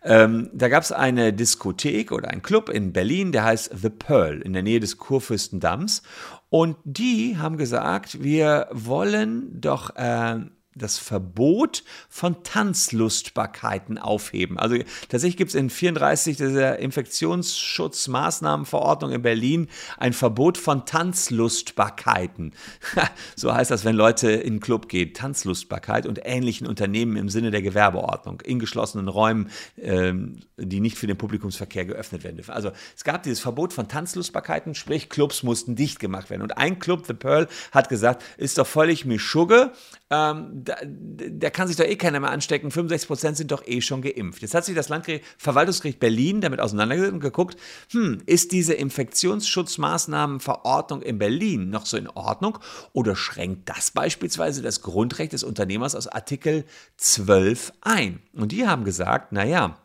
Ähm, 0.04 0.50
da 0.54 0.68
gab 0.68 0.84
es 0.84 0.92
eine 0.92 1.34
Diskothek 1.34 2.12
oder 2.12 2.30
ein 2.30 2.42
Club 2.42 2.70
in 2.70 2.94
Berlin, 2.94 3.32
der 3.32 3.46
heißt 3.46 3.72
The 3.82 3.90
Pearl 3.90 4.42
in 4.42 4.54
der 4.54 4.64
Nähe 4.64 4.80
des 4.80 4.98
Kurfürstendamms. 4.98 6.04
Und 6.50 6.78
die 6.84 7.38
haben 7.38 7.58
gesagt, 7.58 8.22
wir 8.22 8.68
wollen 8.72 9.60
doch 9.60 9.96
äh, 9.96 10.40
das 10.76 10.98
Verbot 10.98 11.84
von 12.10 12.44
Tanzlustbarkeiten 12.44 13.98
aufheben. 13.98 14.60
Also 14.60 14.76
tatsächlich 15.10 15.38
gibt 15.38 15.50
es 15.50 15.56
in 15.56 15.70
34 15.70 16.36
dieser 16.38 16.80
Infektionsschutzmaßnahmenverordnung 16.80 19.12
in 19.12 19.22
Berlin 19.22 19.70
ein 19.98 20.14
Verbot 20.14 20.58
von 20.58 20.86
Tanzlustbarkeiten. 20.86 22.54
so 23.36 23.54
heißt 23.54 23.72
das, 23.72 23.86
wenn 23.86 23.96
Leute 23.96 24.32
in 24.32 24.56
den 24.56 24.60
Club 24.60 24.90
gehen. 24.90 25.14
Tanzlustbarkeit 25.14 26.06
und 26.06 26.20
ähnlichen 26.24 26.68
Unternehmen 26.68 27.18
im 27.18 27.30
Sinne 27.30 27.52
der 27.52 27.62
Gewerbeordnung, 27.62 28.42
in 28.42 28.60
geschlossenen 28.60 29.08
Räumen, 29.08 29.50
ähm, 29.78 30.40
die 30.58 30.80
nicht 30.80 30.98
für 30.98 31.08
den 31.08 31.18
Publikumsverkehr 31.18 31.86
geöffnet 31.86 32.24
werden 32.24 32.38
dürfen. 32.38 32.52
Also 32.52 32.72
es 32.96 33.04
gab 33.04 33.24
dieses 33.24 33.40
Verbot 33.40 33.74
von 33.74 33.88
Tanzlustbarkeiten, 33.88 34.76
sprich 34.76 35.10
Clubs 35.10 35.44
mussten 35.44 35.76
dicht 35.76 36.00
gemacht 36.00 36.30
werden. 36.30 36.42
Und 36.42 36.58
ein 36.58 36.80
Club, 36.80 37.06
The 37.06 37.14
Pearl, 37.14 37.48
hat 37.72 37.90
gesagt, 37.90 38.24
ist 38.38 38.58
doch 38.58 38.68
völlig 38.68 39.06
Mischugge, 39.06 39.72
ähm, 40.14 40.62
da, 40.64 40.76
da, 40.84 41.50
kann 41.50 41.68
sich 41.68 41.76
doch 41.76 41.86
eh 41.86 41.96
keiner 41.96 42.20
mehr 42.20 42.30
anstecken. 42.30 42.70
65 42.70 43.08
Prozent 43.08 43.38
sind 43.38 43.52
doch 43.52 43.66
eh 43.66 43.82
schon 43.82 44.04
geimpft. 44.04 44.44
Jetzt 44.44 44.54
hat 44.54 44.64
sich 44.64 44.76
das 44.76 44.90
Landverwaltungsgericht 44.90 46.00
Berlin 46.00 46.40
damit 46.40 46.60
auseinandergesetzt 46.60 47.14
und 47.14 47.20
geguckt, 47.20 47.58
hm, 47.92 48.22
ist 48.28 48.52
diese 48.52 48.76
Infektionsschutzmaßnahmenverordnung 48.76 51.02
in 51.02 51.18
Berlin 51.18 51.72
noch 51.72 51.88
so 51.88 51.98
in 51.98 52.08
Ordnung 52.10 52.60
oder 52.92 53.16
schränkt 53.16 53.70
das 53.70 53.90
beispielsweise 53.90 54.62
das 54.62 54.84
Grundrecht 54.84 55.34
des 55.34 55.44
Unternehmers 55.44 55.96
aus 55.96 56.06
Artikel 56.08 56.66
12 56.98 57.74
ein? 57.82 58.20
Und 58.34 58.52
die 58.52 58.68
haben 58.68 58.84
gesagt, 58.84 59.32
naja, 59.32 59.80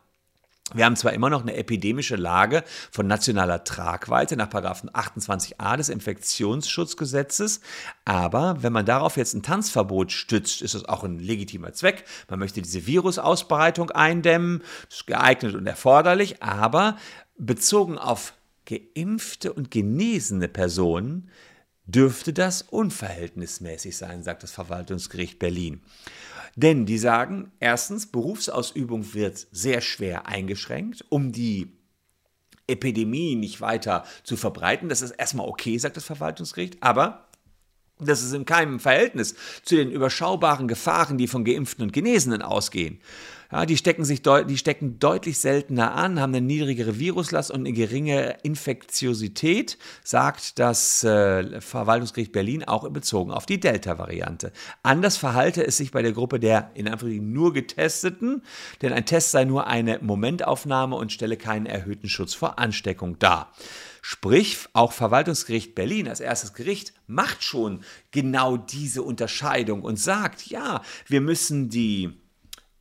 wir 0.73 0.85
haben 0.85 0.95
zwar 0.95 1.13
immer 1.13 1.29
noch 1.29 1.41
eine 1.41 1.55
epidemische 1.55 2.15
Lage 2.15 2.63
von 2.91 3.07
nationaler 3.07 3.63
Tragweite 3.63 4.35
nach 4.35 4.49
28a 4.49 5.77
des 5.77 5.89
Infektionsschutzgesetzes, 5.89 7.61
aber 8.05 8.57
wenn 8.61 8.73
man 8.73 8.85
darauf 8.85 9.17
jetzt 9.17 9.33
ein 9.33 9.43
Tanzverbot 9.43 10.11
stützt, 10.11 10.61
ist 10.61 10.75
das 10.75 10.85
auch 10.85 11.03
ein 11.03 11.19
legitimer 11.19 11.73
Zweck. 11.73 12.05
Man 12.29 12.39
möchte 12.39 12.61
diese 12.61 12.85
Virusausbreitung 12.85 13.91
eindämmen, 13.91 14.63
das 14.89 14.99
ist 14.99 15.07
geeignet 15.07 15.55
und 15.55 15.67
erforderlich, 15.67 16.43
aber 16.43 16.97
bezogen 17.37 17.97
auf 17.97 18.33
geimpfte 18.65 19.51
und 19.53 19.71
genesene 19.71 20.47
Personen 20.47 21.29
dürfte 21.91 22.33
das 22.33 22.61
unverhältnismäßig 22.61 23.97
sein, 23.97 24.23
sagt 24.23 24.43
das 24.43 24.51
Verwaltungsgericht 24.51 25.39
Berlin. 25.39 25.81
Denn 26.55 26.85
die 26.85 26.97
sagen, 26.97 27.51
erstens, 27.59 28.07
Berufsausübung 28.07 29.13
wird 29.13 29.47
sehr 29.51 29.81
schwer 29.81 30.27
eingeschränkt, 30.27 31.05
um 31.09 31.31
die 31.31 31.71
Epidemie 32.67 33.35
nicht 33.35 33.61
weiter 33.61 34.03
zu 34.23 34.37
verbreiten. 34.37 34.89
Das 34.89 35.01
ist 35.01 35.11
erstmal 35.11 35.47
okay, 35.47 35.77
sagt 35.77 35.97
das 35.97 36.05
Verwaltungsgericht, 36.05 36.77
aber 36.81 37.28
das 37.99 38.23
ist 38.23 38.33
in 38.33 38.45
keinem 38.45 38.79
Verhältnis 38.79 39.35
zu 39.63 39.75
den 39.75 39.91
überschaubaren 39.91 40.67
Gefahren, 40.67 41.17
die 41.17 41.27
von 41.27 41.43
Geimpften 41.43 41.83
und 41.83 41.93
Genesenen 41.93 42.41
ausgehen. 42.41 42.99
Ja, 43.51 43.65
die, 43.65 43.77
stecken 43.77 44.05
sich 44.05 44.21
die 44.21 44.57
stecken 44.59 44.99
deutlich 44.99 45.39
seltener 45.39 45.95
an, 45.95 46.19
haben 46.19 46.35
eine 46.35 46.45
niedrigere 46.45 46.99
Viruslast 46.99 47.49
und 47.49 47.61
eine 47.61 47.73
geringe 47.73 48.37
Infektiosität, 48.43 49.79
sagt 50.03 50.59
das 50.59 51.03
äh, 51.03 51.59
Verwaltungsgericht 51.59 52.31
Berlin 52.31 52.63
auch 52.63 52.87
bezogen 52.91 53.31
auf 53.31 53.47
die 53.47 53.59
Delta-Variante. 53.59 54.51
Anders 54.83 55.17
verhalte 55.17 55.65
es 55.65 55.77
sich 55.77 55.89
bei 55.89 56.03
der 56.03 56.11
Gruppe 56.11 56.39
der 56.39 56.69
in 56.75 56.87
Anführungszeichen 56.87 57.33
nur 57.33 57.51
Getesteten, 57.51 58.43
denn 58.83 58.93
ein 58.93 59.07
Test 59.07 59.31
sei 59.31 59.45
nur 59.45 59.65
eine 59.65 59.97
Momentaufnahme 59.99 60.95
und 60.95 61.11
stelle 61.11 61.35
keinen 61.35 61.65
erhöhten 61.65 62.07
Schutz 62.07 62.35
vor 62.35 62.59
Ansteckung 62.59 63.17
dar. 63.17 63.51
Sprich, 64.01 64.67
auch 64.73 64.91
Verwaltungsgericht 64.91 65.75
Berlin 65.75 66.07
als 66.07 66.19
erstes 66.19 66.53
Gericht 66.53 66.93
macht 67.07 67.43
schon 67.43 67.83
genau 68.11 68.57
diese 68.57 69.03
Unterscheidung 69.03 69.81
und 69.81 69.99
sagt, 69.99 70.47
ja, 70.47 70.81
wir 71.07 71.21
müssen 71.21 71.69
die 71.69 72.11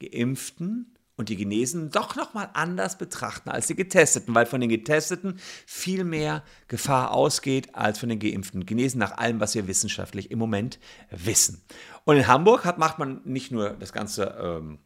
Geimpften 0.00 0.94
und 1.18 1.28
die 1.28 1.36
Genesenen 1.36 1.90
doch 1.90 2.14
nochmal 2.14 2.48
anders 2.54 2.96
betrachten 2.96 3.50
als 3.50 3.66
die 3.66 3.74
Getesteten, 3.74 4.34
weil 4.36 4.46
von 4.46 4.60
den 4.60 4.70
Getesteten 4.70 5.40
viel 5.66 6.04
mehr 6.04 6.44
Gefahr 6.68 7.10
ausgeht 7.10 7.74
als 7.74 7.98
von 7.98 8.08
den 8.08 8.20
Geimpften. 8.20 8.64
Genesen 8.64 9.00
nach 9.00 9.18
allem, 9.18 9.40
was 9.40 9.56
wir 9.56 9.66
wissenschaftlich 9.66 10.30
im 10.30 10.38
Moment 10.38 10.78
wissen. 11.10 11.62
Und 12.04 12.16
in 12.16 12.28
Hamburg 12.28 12.64
hat, 12.64 12.78
macht 12.78 13.00
man 13.00 13.20
nicht 13.24 13.50
nur 13.50 13.70
das 13.70 13.92
Ganze 13.92 14.38
ähm, 14.40 14.78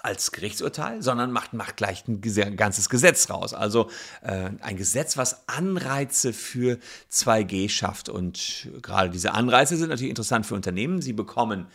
als 0.00 0.32
Gerichtsurteil, 0.32 1.02
sondern 1.02 1.32
macht, 1.32 1.52
macht 1.52 1.76
gleich 1.76 2.04
ein 2.06 2.20
ganzes 2.56 2.88
Gesetz 2.88 3.30
raus. 3.30 3.54
Also 3.54 3.90
äh, 4.22 4.50
ein 4.60 4.76
Gesetz, 4.76 5.16
was 5.16 5.48
Anreize 5.48 6.32
für 6.32 6.78
2G 7.10 7.68
schafft. 7.68 8.08
Und 8.08 8.68
gerade 8.82 9.10
diese 9.10 9.32
Anreize 9.32 9.76
sind 9.76 9.88
natürlich 9.88 10.10
interessant 10.10 10.46
für 10.46 10.54
Unternehmen. 10.54 11.02
Sie 11.02 11.12
bekommen 11.12 11.66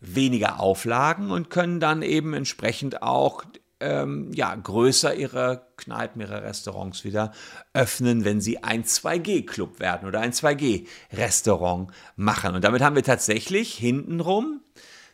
weniger 0.00 0.60
Auflagen 0.60 1.30
und 1.30 1.50
können 1.50 1.80
dann 1.80 2.02
eben 2.02 2.34
entsprechend 2.34 3.02
auch 3.02 3.44
ähm, 3.80 4.30
ja, 4.32 4.54
größer 4.54 5.14
ihre 5.14 5.66
Kneipen, 5.76 6.22
ihre 6.22 6.42
Restaurants 6.42 7.04
wieder 7.04 7.32
öffnen, 7.74 8.24
wenn 8.24 8.40
sie 8.40 8.62
ein 8.62 8.84
2G-Club 8.84 9.80
werden 9.80 10.08
oder 10.08 10.20
ein 10.20 10.32
2G-Restaurant 10.32 11.90
machen. 12.16 12.54
Und 12.54 12.64
damit 12.64 12.82
haben 12.82 12.96
wir 12.96 13.02
tatsächlich 13.02 13.74
hintenrum 13.74 14.60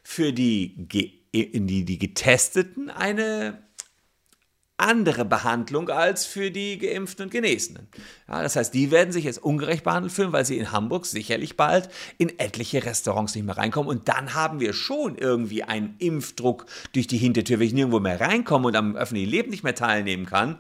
für 0.05 0.33
die, 0.33 0.75
die, 1.33 1.85
die 1.85 1.99
Getesteten 1.99 2.91
eine 2.91 3.59
andere 4.83 5.25
Behandlung 5.25 5.89
als 5.91 6.27
für 6.27 6.51
die 6.51 6.79
Geimpften 6.79 7.27
und 7.27 7.31
Genesenen. 7.31 7.89
Ja, 8.29 8.43
das 8.43 8.57
heißt, 8.57 8.75
die 8.75 8.91
werden 8.91 9.13
sich 9.13 9.25
jetzt 9.25 9.43
ungerecht 9.43 9.85
behandelt 9.85 10.13
fühlen, 10.13 10.33
weil 10.33 10.45
sie 10.45 10.59
in 10.59 10.73
Hamburg 10.73 11.07
sicherlich 11.07 11.57
bald 11.57 11.89
in 12.19 12.39
etliche 12.39 12.85
Restaurants 12.85 13.35
nicht 13.35 13.45
mehr 13.45 13.57
reinkommen. 13.57 13.89
Und 13.89 14.09
dann 14.09 14.35
haben 14.35 14.61
wir 14.61 14.73
schon 14.73 15.17
irgendwie 15.17 15.63
einen 15.63 15.95
Impfdruck 15.99 16.67
durch 16.93 17.07
die 17.07 17.19
Hintertür, 17.19 17.61
wenn 17.61 17.69
ich 17.69 17.75
nirgendwo 17.75 18.01
mehr 18.01 18.21
reinkomme 18.21 18.69
und 18.69 18.77
am 18.77 18.97
öffentlichen 18.97 19.31
Leben 19.31 19.51
nicht 19.51 19.63
mehr 19.63 19.75
teilnehmen 19.75 20.27
kann. 20.27 20.59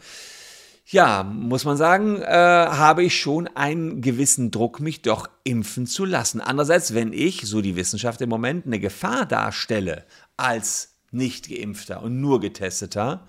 Ja, 0.87 1.23
muss 1.23 1.64
man 1.64 1.76
sagen, 1.76 2.21
äh, 2.21 2.26
habe 2.26 3.05
ich 3.05 3.19
schon 3.19 3.47
einen 3.49 4.02
gewissen 4.02 4.50
Druck, 4.50 4.81
mich 4.81 5.00
doch 5.00 5.29
impfen 5.45 5.87
zu 5.87 6.05
lassen. 6.05 6.41
Andererseits, 6.41 6.93
wenn 6.93 7.12
ich, 7.12 7.43
so 7.43 7.61
die 7.61 7.76
Wissenschaft 7.76 8.21
im 8.21 8.29
Moment, 8.29 8.67
eine 8.67 8.81
Gefahr 8.81 9.25
darstelle 9.25 10.05
als 10.42 10.96
nicht 11.11 11.49
geimpfter 11.49 12.02
und 12.02 12.20
nur 12.20 12.40
getesteter, 12.40 13.26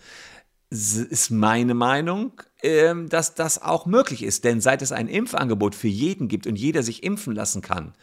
ist 0.69 1.29
meine 1.29 1.75
Meinung, 1.75 2.41
ähm, 2.63 3.07
dass 3.07 3.35
das 3.35 3.61
auch 3.61 3.85
möglich 3.85 4.23
ist. 4.23 4.43
Denn 4.43 4.59
seit 4.59 4.81
es 4.81 4.91
ein 4.91 5.07
Impfangebot 5.07 5.75
für 5.75 5.87
jeden 5.87 6.27
gibt 6.27 6.47
und 6.47 6.55
jeder 6.55 6.81
sich 6.81 7.03
impfen 7.03 7.35
lassen 7.35 7.61
kann, 7.61 7.93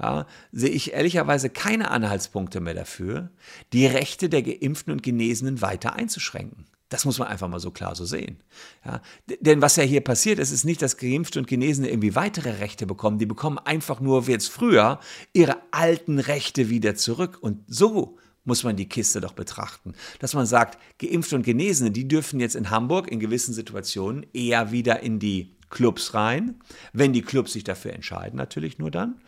ja, 0.00 0.26
sehe 0.52 0.70
ich 0.70 0.92
ehrlicherweise 0.92 1.50
keine 1.50 1.90
Anhaltspunkte 1.90 2.60
mehr 2.60 2.74
dafür, 2.74 3.30
die 3.72 3.86
Rechte 3.86 4.28
der 4.28 4.42
Geimpften 4.42 4.92
und 4.92 5.02
Genesenen 5.02 5.60
weiter 5.60 5.94
einzuschränken. 5.94 6.66
Das 6.88 7.04
muss 7.04 7.18
man 7.18 7.28
einfach 7.28 7.48
mal 7.48 7.60
so 7.60 7.70
klar 7.70 7.94
so 7.94 8.04
sehen. 8.04 8.40
Ja, 8.84 9.00
denn 9.40 9.62
was 9.62 9.76
ja 9.76 9.84
hier 9.84 10.00
passiert, 10.00 10.38
ist, 10.38 10.50
ist 10.52 10.64
nicht, 10.64 10.82
dass 10.82 10.96
Geimpfte 10.96 11.38
und 11.38 11.46
Genesene 11.46 11.88
irgendwie 11.88 12.14
weitere 12.14 12.50
Rechte 12.58 12.86
bekommen. 12.86 13.18
Die 13.18 13.26
bekommen 13.26 13.58
einfach 13.58 14.00
nur 14.00 14.26
wie 14.26 14.32
jetzt 14.32 14.50
früher 14.50 15.00
ihre 15.32 15.56
alten 15.70 16.18
Rechte 16.18 16.68
wieder 16.68 16.94
zurück. 16.96 17.38
Und 17.40 17.62
so 17.66 18.18
muss 18.50 18.64
man 18.64 18.74
die 18.74 18.88
Kiste 18.88 19.20
doch 19.20 19.32
betrachten. 19.32 19.94
Dass 20.18 20.34
man 20.34 20.44
sagt, 20.44 20.76
Geimpfte 20.98 21.36
und 21.36 21.44
Genesene, 21.44 21.92
die 21.92 22.08
dürfen 22.08 22.40
jetzt 22.40 22.56
in 22.56 22.68
Hamburg 22.68 23.08
in 23.08 23.20
gewissen 23.20 23.54
Situationen 23.54 24.26
eher 24.32 24.72
wieder 24.72 25.04
in 25.04 25.20
die 25.20 25.54
Clubs 25.70 26.14
rein, 26.14 26.56
wenn 26.92 27.12
die 27.12 27.22
Clubs 27.22 27.52
sich 27.52 27.62
dafür 27.62 27.92
entscheiden, 27.92 28.36
natürlich 28.36 28.80
nur 28.80 28.90
dann. 28.90 29.20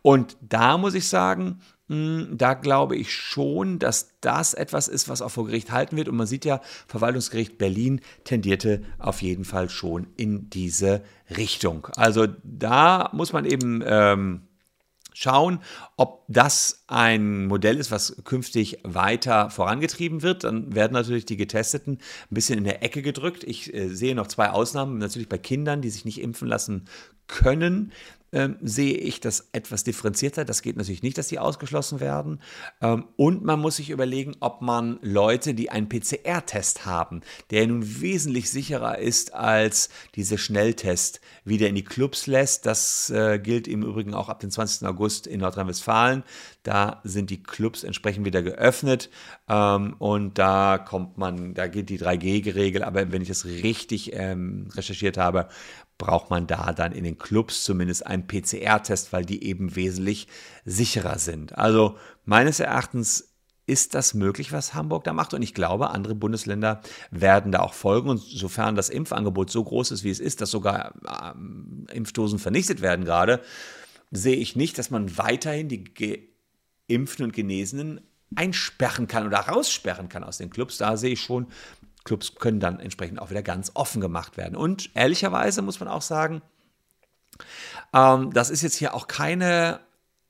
Und 0.00 0.38
da 0.40 0.78
muss 0.78 0.94
ich 0.94 1.06
sagen, 1.08 1.60
hm, 1.88 2.38
da 2.38 2.54
glaube 2.54 2.96
ich 2.96 3.12
schon, 3.12 3.78
dass 3.78 4.18
das 4.22 4.54
etwas 4.54 4.88
ist, 4.88 5.10
was 5.10 5.20
auch 5.20 5.28
vor 5.28 5.44
Gericht 5.44 5.70
halten 5.72 5.98
wird. 5.98 6.08
Und 6.08 6.16
man 6.16 6.26
sieht 6.26 6.46
ja, 6.46 6.62
Verwaltungsgericht 6.86 7.58
Berlin 7.58 8.00
tendierte 8.24 8.80
auf 8.98 9.20
jeden 9.20 9.44
Fall 9.44 9.68
schon 9.68 10.06
in 10.16 10.48
diese 10.48 11.02
Richtung. 11.36 11.88
Also 11.96 12.28
da 12.42 13.10
muss 13.12 13.34
man 13.34 13.44
eben 13.44 13.82
ähm, 13.84 14.40
schauen, 15.20 15.60
ob 15.96 16.24
das 16.28 16.84
ein 16.86 17.46
Modell 17.46 17.76
ist, 17.76 17.90
was 17.90 18.16
künftig 18.24 18.78
weiter 18.84 19.50
vorangetrieben 19.50 20.22
wird. 20.22 20.44
Dann 20.44 20.74
werden 20.74 20.94
natürlich 20.94 21.26
die 21.26 21.36
Getesteten 21.36 21.94
ein 21.94 22.34
bisschen 22.34 22.58
in 22.58 22.64
der 22.64 22.82
Ecke 22.82 23.02
gedrückt. 23.02 23.44
Ich 23.44 23.72
äh, 23.74 23.88
sehe 23.88 24.14
noch 24.14 24.28
zwei 24.28 24.50
Ausnahmen, 24.50 24.98
natürlich 24.98 25.28
bei 25.28 25.38
Kindern, 25.38 25.82
die 25.82 25.90
sich 25.90 26.04
nicht 26.04 26.20
impfen 26.20 26.48
lassen 26.48 26.86
können 27.26 27.92
ähm, 28.32 28.56
sehe 28.60 28.94
ich 28.94 29.20
das 29.20 29.48
etwas 29.52 29.84
differenzierter. 29.84 30.44
Das 30.44 30.62
geht 30.62 30.76
natürlich 30.76 31.02
nicht, 31.02 31.18
dass 31.18 31.28
die 31.28 31.38
ausgeschlossen 31.38 32.00
werden. 32.00 32.40
Ähm, 32.80 33.04
und 33.16 33.44
man 33.44 33.60
muss 33.60 33.76
sich 33.76 33.90
überlegen, 33.90 34.36
ob 34.40 34.62
man 34.62 34.98
Leute, 35.02 35.54
die 35.54 35.70
einen 35.70 35.88
PCR-Test 35.88 36.86
haben, 36.86 37.22
der 37.50 37.66
nun 37.66 38.00
wesentlich 38.00 38.50
sicherer 38.50 38.98
ist 38.98 39.34
als 39.34 39.88
diese 40.14 40.38
Schnelltest, 40.38 41.20
wieder 41.44 41.68
in 41.68 41.74
die 41.74 41.84
Clubs 41.84 42.26
lässt. 42.26 42.66
Das 42.66 43.10
äh, 43.10 43.38
gilt 43.38 43.68
im 43.68 43.82
Übrigen 43.82 44.14
auch 44.14 44.28
ab 44.28 44.40
dem 44.40 44.50
20. 44.50 44.86
August 44.86 45.26
in 45.26 45.40
Nordrhein-Westfalen. 45.40 46.22
Da 46.62 47.00
sind 47.04 47.30
die 47.30 47.42
Clubs 47.42 47.84
entsprechend 47.84 48.26
wieder 48.26 48.42
geöffnet 48.42 49.10
ähm, 49.48 49.96
und 49.98 50.38
da 50.38 50.78
kommt 50.78 51.18
man, 51.18 51.54
da 51.54 51.66
gilt 51.66 51.88
die 51.88 51.98
3G-Regel, 51.98 52.84
aber 52.84 53.10
wenn 53.12 53.22
ich 53.22 53.28
das 53.28 53.44
richtig 53.46 54.12
ähm, 54.12 54.68
recherchiert 54.74 55.16
habe, 55.16 55.48
braucht 56.00 56.30
man 56.30 56.48
da 56.48 56.72
dann 56.72 56.92
in 56.92 57.04
den 57.04 57.18
Clubs 57.18 57.62
zumindest 57.62 58.06
einen 58.06 58.26
PCR-Test, 58.26 59.12
weil 59.12 59.24
die 59.24 59.44
eben 59.44 59.76
wesentlich 59.76 60.26
sicherer 60.64 61.18
sind. 61.18 61.56
Also 61.56 61.96
meines 62.24 62.58
Erachtens 62.58 63.28
ist 63.66 63.94
das 63.94 64.14
möglich, 64.14 64.50
was 64.50 64.74
Hamburg 64.74 65.04
da 65.04 65.12
macht. 65.12 65.34
Und 65.34 65.42
ich 65.42 65.54
glaube, 65.54 65.90
andere 65.90 66.16
Bundesländer 66.16 66.80
werden 67.12 67.52
da 67.52 67.60
auch 67.60 67.74
folgen. 67.74 68.08
Und 68.08 68.18
sofern 68.18 68.74
das 68.74 68.88
Impfangebot 68.88 69.50
so 69.50 69.62
groß 69.62 69.92
ist, 69.92 70.02
wie 70.02 70.10
es 70.10 70.18
ist, 70.18 70.40
dass 70.40 70.50
sogar 70.50 70.94
ähm, 71.36 71.86
Impfdosen 71.92 72.40
vernichtet 72.40 72.80
werden 72.80 73.04
gerade, 73.04 73.40
sehe 74.10 74.36
ich 74.36 74.56
nicht, 74.56 74.78
dass 74.78 74.90
man 74.90 75.18
weiterhin 75.18 75.68
die 75.68 75.84
Geimpften 75.84 77.26
und 77.26 77.32
Genesenen 77.32 78.00
einsperren 78.34 79.06
kann 79.06 79.26
oder 79.26 79.38
raussperren 79.38 80.08
kann 80.08 80.24
aus 80.24 80.38
den 80.38 80.50
Clubs. 80.50 80.78
Da 80.78 80.96
sehe 80.96 81.12
ich 81.12 81.20
schon 81.20 81.46
Clubs 82.04 82.34
können 82.36 82.60
dann 82.60 82.80
entsprechend 82.80 83.20
auch 83.20 83.30
wieder 83.30 83.42
ganz 83.42 83.72
offen 83.74 84.00
gemacht 84.00 84.36
werden. 84.36 84.56
Und 84.56 84.90
ehrlicherweise 84.94 85.62
muss 85.62 85.80
man 85.80 85.88
auch 85.88 86.02
sagen, 86.02 86.42
ähm, 87.94 88.32
das 88.32 88.50
ist 88.50 88.62
jetzt 88.62 88.76
hier 88.76 88.94
auch 88.94 89.06
keine 89.06 89.80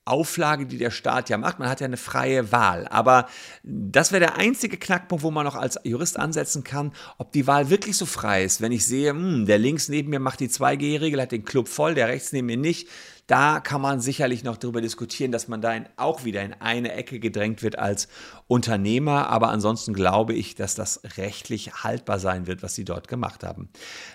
Auflage, 0.05 0.67
die 0.67 0.79
der 0.79 0.91
Staat 0.91 1.29
ja 1.29 1.39
macht. 1.39 1.59
Man 1.59 1.69
hat 1.69 1.81
ja 1.81 1.85
eine 1.87 1.97
freie 1.97 2.51
Wahl. 2.53 2.89
Aber 2.89 3.29
das 3.63 4.13
wäre 4.13 4.21
der 4.21 4.37
einzige 4.37 4.77
Knackpunkt, 4.77 5.23
wo 5.23 5.31
man 5.31 5.45
noch 5.45 5.55
als 5.55 5.79
Jurist 5.85 6.19
ansetzen 6.19 6.65
kann, 6.65 6.93
ob 7.19 7.33
die 7.33 7.47
Wahl 7.47 7.71
wirklich 7.71 7.97
so 7.97 8.07
frei 8.07 8.43
ist. 8.43 8.61
Wenn 8.61 8.73
ich 8.73 8.87
sehe, 8.87 9.13
mh, 9.13 9.21
hm, 9.21 9.47
der 9.47 9.59
links 9.59 9.89
neben 9.89 10.11
mir 10.11 10.19
macht 10.19 10.41
die 10.41 10.49
2G-Regel, 10.49 11.21
hat 11.21 11.33
den 11.33 11.45
Club 11.45 11.69
voll, 11.69 11.95
der 11.95 12.09
rechts 12.09 12.33
neben 12.33 12.47
mir 12.47 12.57
nicht, 12.57 12.89
da 13.31 13.61
kann 13.61 13.81
man 13.81 14.01
sicherlich 14.01 14.43
noch 14.43 14.57
darüber 14.57 14.81
diskutieren, 14.81 15.31
dass 15.31 15.47
man 15.47 15.61
da 15.61 15.73
in, 15.73 15.87
auch 15.97 16.25
wieder 16.25 16.43
in 16.43 16.53
eine 16.55 16.95
Ecke 16.95 17.21
gedrängt 17.21 17.63
wird 17.63 17.79
als 17.79 18.09
Unternehmer. 18.49 19.29
Aber 19.29 19.51
ansonsten 19.51 19.95
glaube 19.95 20.33
ich, 20.35 20.57
dass 20.57 20.75
das 20.75 21.01
rechtlich 21.17 21.73
haltbar 21.85 22.19
sein 22.19 22.49
wird, 22.49 22.65
was 22.65 22.75
sie 22.75 22.85
dort 22.85 23.07
gemacht 23.07 23.45
haben. 23.45 23.69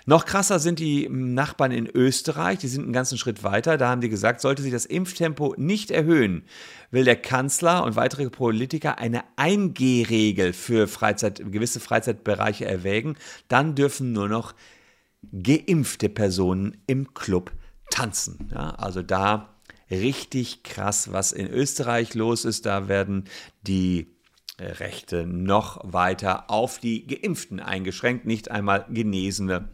Noch 0.04 0.26
krasser 0.26 0.58
sind 0.58 0.80
die 0.80 1.08
Nachbarn 1.08 1.72
in 1.72 1.86
Österreich. 1.86 2.58
Die 2.58 2.68
sind 2.68 2.82
einen 2.82 2.92
ganzen 2.92 3.16
Schritt 3.16 3.42
weiter. 3.42 3.78
Da 3.78 3.88
haben 3.88 4.02
die 4.02 4.10
gesagt, 4.10 4.42
sollte 4.42 4.60
sich 4.60 4.72
das 4.72 4.84
Impftempo 4.84 5.54
nicht 5.56 5.90
erhöhen, 5.90 6.44
will 6.90 7.04
der 7.04 7.16
Kanzler 7.16 7.84
und 7.84 7.96
weitere 7.96 8.28
Politiker 8.28 8.98
eine 8.98 9.24
1G-Regel 9.38 10.52
für 10.52 10.88
Freizeit, 10.88 11.40
gewisse 11.50 11.80
Freizeitbereiche 11.80 12.66
erwägen. 12.66 13.16
Dann 13.48 13.74
dürfen 13.74 14.12
nur 14.12 14.28
noch 14.28 14.54
geimpfte 15.32 16.10
Personen 16.10 16.76
im 16.86 17.14
Club 17.14 17.50
tanzen. 17.90 18.50
Ja, 18.52 18.70
also 18.70 19.02
da 19.02 19.56
richtig 19.90 20.62
krass, 20.62 21.12
was 21.12 21.32
in 21.32 21.48
Österreich 21.48 22.14
los 22.14 22.44
ist. 22.44 22.66
Da 22.66 22.88
werden 22.88 23.24
die 23.62 24.16
Rechte 24.58 25.26
noch 25.26 25.80
weiter 25.84 26.50
auf 26.50 26.78
die 26.78 27.06
Geimpften 27.06 27.60
eingeschränkt, 27.60 28.24
nicht 28.24 28.50
einmal 28.50 28.86
Genesene 28.88 29.68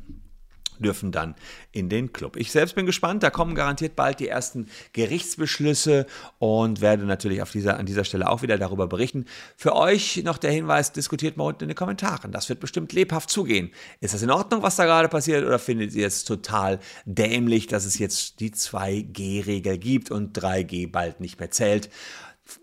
dürfen 0.79 1.13
dann 1.13 1.35
in 1.73 1.89
den 1.89 2.13
Club. 2.13 2.37
Ich 2.37 2.51
selbst 2.51 2.75
bin 2.75 2.87
gespannt, 2.87 3.23
da 3.23 3.31
kommen 3.31 3.55
garantiert 3.55 3.97
bald 3.97 4.21
die 4.21 4.29
ersten 4.29 4.69
Gerichtsbeschlüsse 4.93 6.07
und 6.39 6.81
werde 6.81 7.05
natürlich 7.05 7.43
auf 7.43 7.51
dieser, 7.51 7.79
an 7.79 7.87
dieser 7.87 8.05
Stelle 8.05 8.29
auch 8.29 8.43
wieder 8.43 8.59
darüber 8.59 8.87
berichten. 8.87 9.27
Für 9.57 9.75
euch 9.75 10.23
noch 10.25 10.39
der 10.39 10.53
Hinweis, 10.53 10.93
diskutiert 10.93 11.37
mal 11.37 11.45
unten 11.45 11.65
in 11.65 11.69
den 11.69 11.77
Kommentaren. 11.77 12.33
Das 12.33 12.49
wird 12.49 12.61
bestimmt 12.61 12.93
lebhaft 12.93 13.31
zugehen. 13.31 13.71
Ist 14.01 14.15
das 14.15 14.23
in 14.23 14.31
Ordnung, 14.31 14.63
was 14.63 14.77
da 14.77 14.85
gerade 14.85 15.09
passiert 15.09 15.45
oder 15.45 15.59
findet 15.59 15.95
ihr 15.95 16.07
es 16.07 16.25
total 16.25 16.81
dämlich, 17.05 17.67
dass 17.67 17.85
es 17.85 17.99
jetzt 17.99 18.41
die 18.41 18.51
2G-Regel 18.51 19.79
gibt 19.79 20.11
und 20.11 20.39
3G 20.39 20.91
bald 20.91 21.21
nicht 21.21 21.39
mehr 21.39 21.51
zählt? 21.51 21.91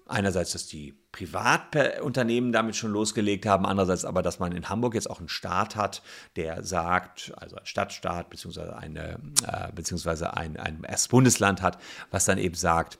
Einerseits, 0.06 0.52
dass 0.52 0.68
die 0.68 0.94
Privatunternehmen 1.12 2.52
damit 2.52 2.76
schon 2.76 2.92
losgelegt 2.92 3.46
haben, 3.46 3.66
andererseits 3.66 4.06
aber, 4.06 4.22
dass 4.22 4.40
man 4.40 4.52
in 4.52 4.70
Hamburg 4.70 4.94
jetzt 4.94 5.10
auch 5.10 5.20
einen 5.20 5.30
Staat 5.30 5.76
hat, 5.76 6.04
der 6.36 6.64
sagt, 6.64 7.34
also 7.38 7.56
ein 7.56 7.66
Stadtstaat 7.66 8.30
beziehungsweise, 8.30 8.76
eine, 8.76 9.20
äh, 9.48 9.72
beziehungsweise 9.74 10.36
ein, 10.36 10.58
ein 10.58 10.86
Bundesland 11.10 11.62
hat, 11.62 11.80
was 12.12 12.26
dann 12.26 12.38
eben 12.38 12.56
sagt, 12.56 13.00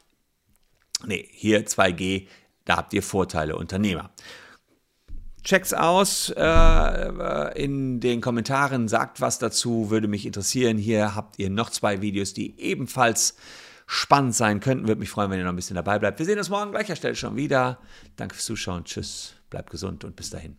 nee, 1.06 1.28
hier 1.32 1.66
2G, 1.66 2.28
da 2.66 2.78
habt 2.78 2.94
ihr 2.94 3.04
Vorteile, 3.04 3.56
Unternehmer. 3.56 4.10
Checkt's 5.44 5.74
aus 5.74 6.30
äh, 6.36 7.64
in 7.64 8.00
den 8.00 8.22
Kommentaren, 8.22 8.88
sagt 8.88 9.22
was 9.22 9.40
dazu, 9.40 9.90
würde 9.90 10.08
mich 10.08 10.26
interessieren. 10.26 10.78
Hier 10.78 11.16
habt 11.16 11.40
ihr 11.40 11.50
noch 11.50 11.70
zwei 11.70 12.02
Videos, 12.02 12.34
die 12.34 12.60
ebenfalls 12.60 13.36
spannend 13.92 14.36
sein 14.36 14.60
könnten. 14.60 14.88
Würde 14.88 15.00
mich 15.00 15.10
freuen, 15.10 15.32
wenn 15.32 15.40
ihr 15.40 15.46
noch 15.46 15.52
ein 15.52 15.56
bisschen 15.56 15.76
dabei 15.76 15.98
bleibt. 15.98 16.20
Wir 16.20 16.26
sehen 16.26 16.38
uns 16.38 16.50
morgen 16.50 16.72
gleicher 16.72 16.96
Stelle 16.96 17.16
schon 17.16 17.36
wieder. 17.36 17.80
Danke 18.18 18.36
fürs 18.36 18.46
Zuschauen. 18.46 18.86
Tschüss, 18.86 19.34
bleibt 19.50 19.72
gesund 19.72 20.04
und 20.04 20.16
bis 20.16 20.30
dahin. 20.30 20.58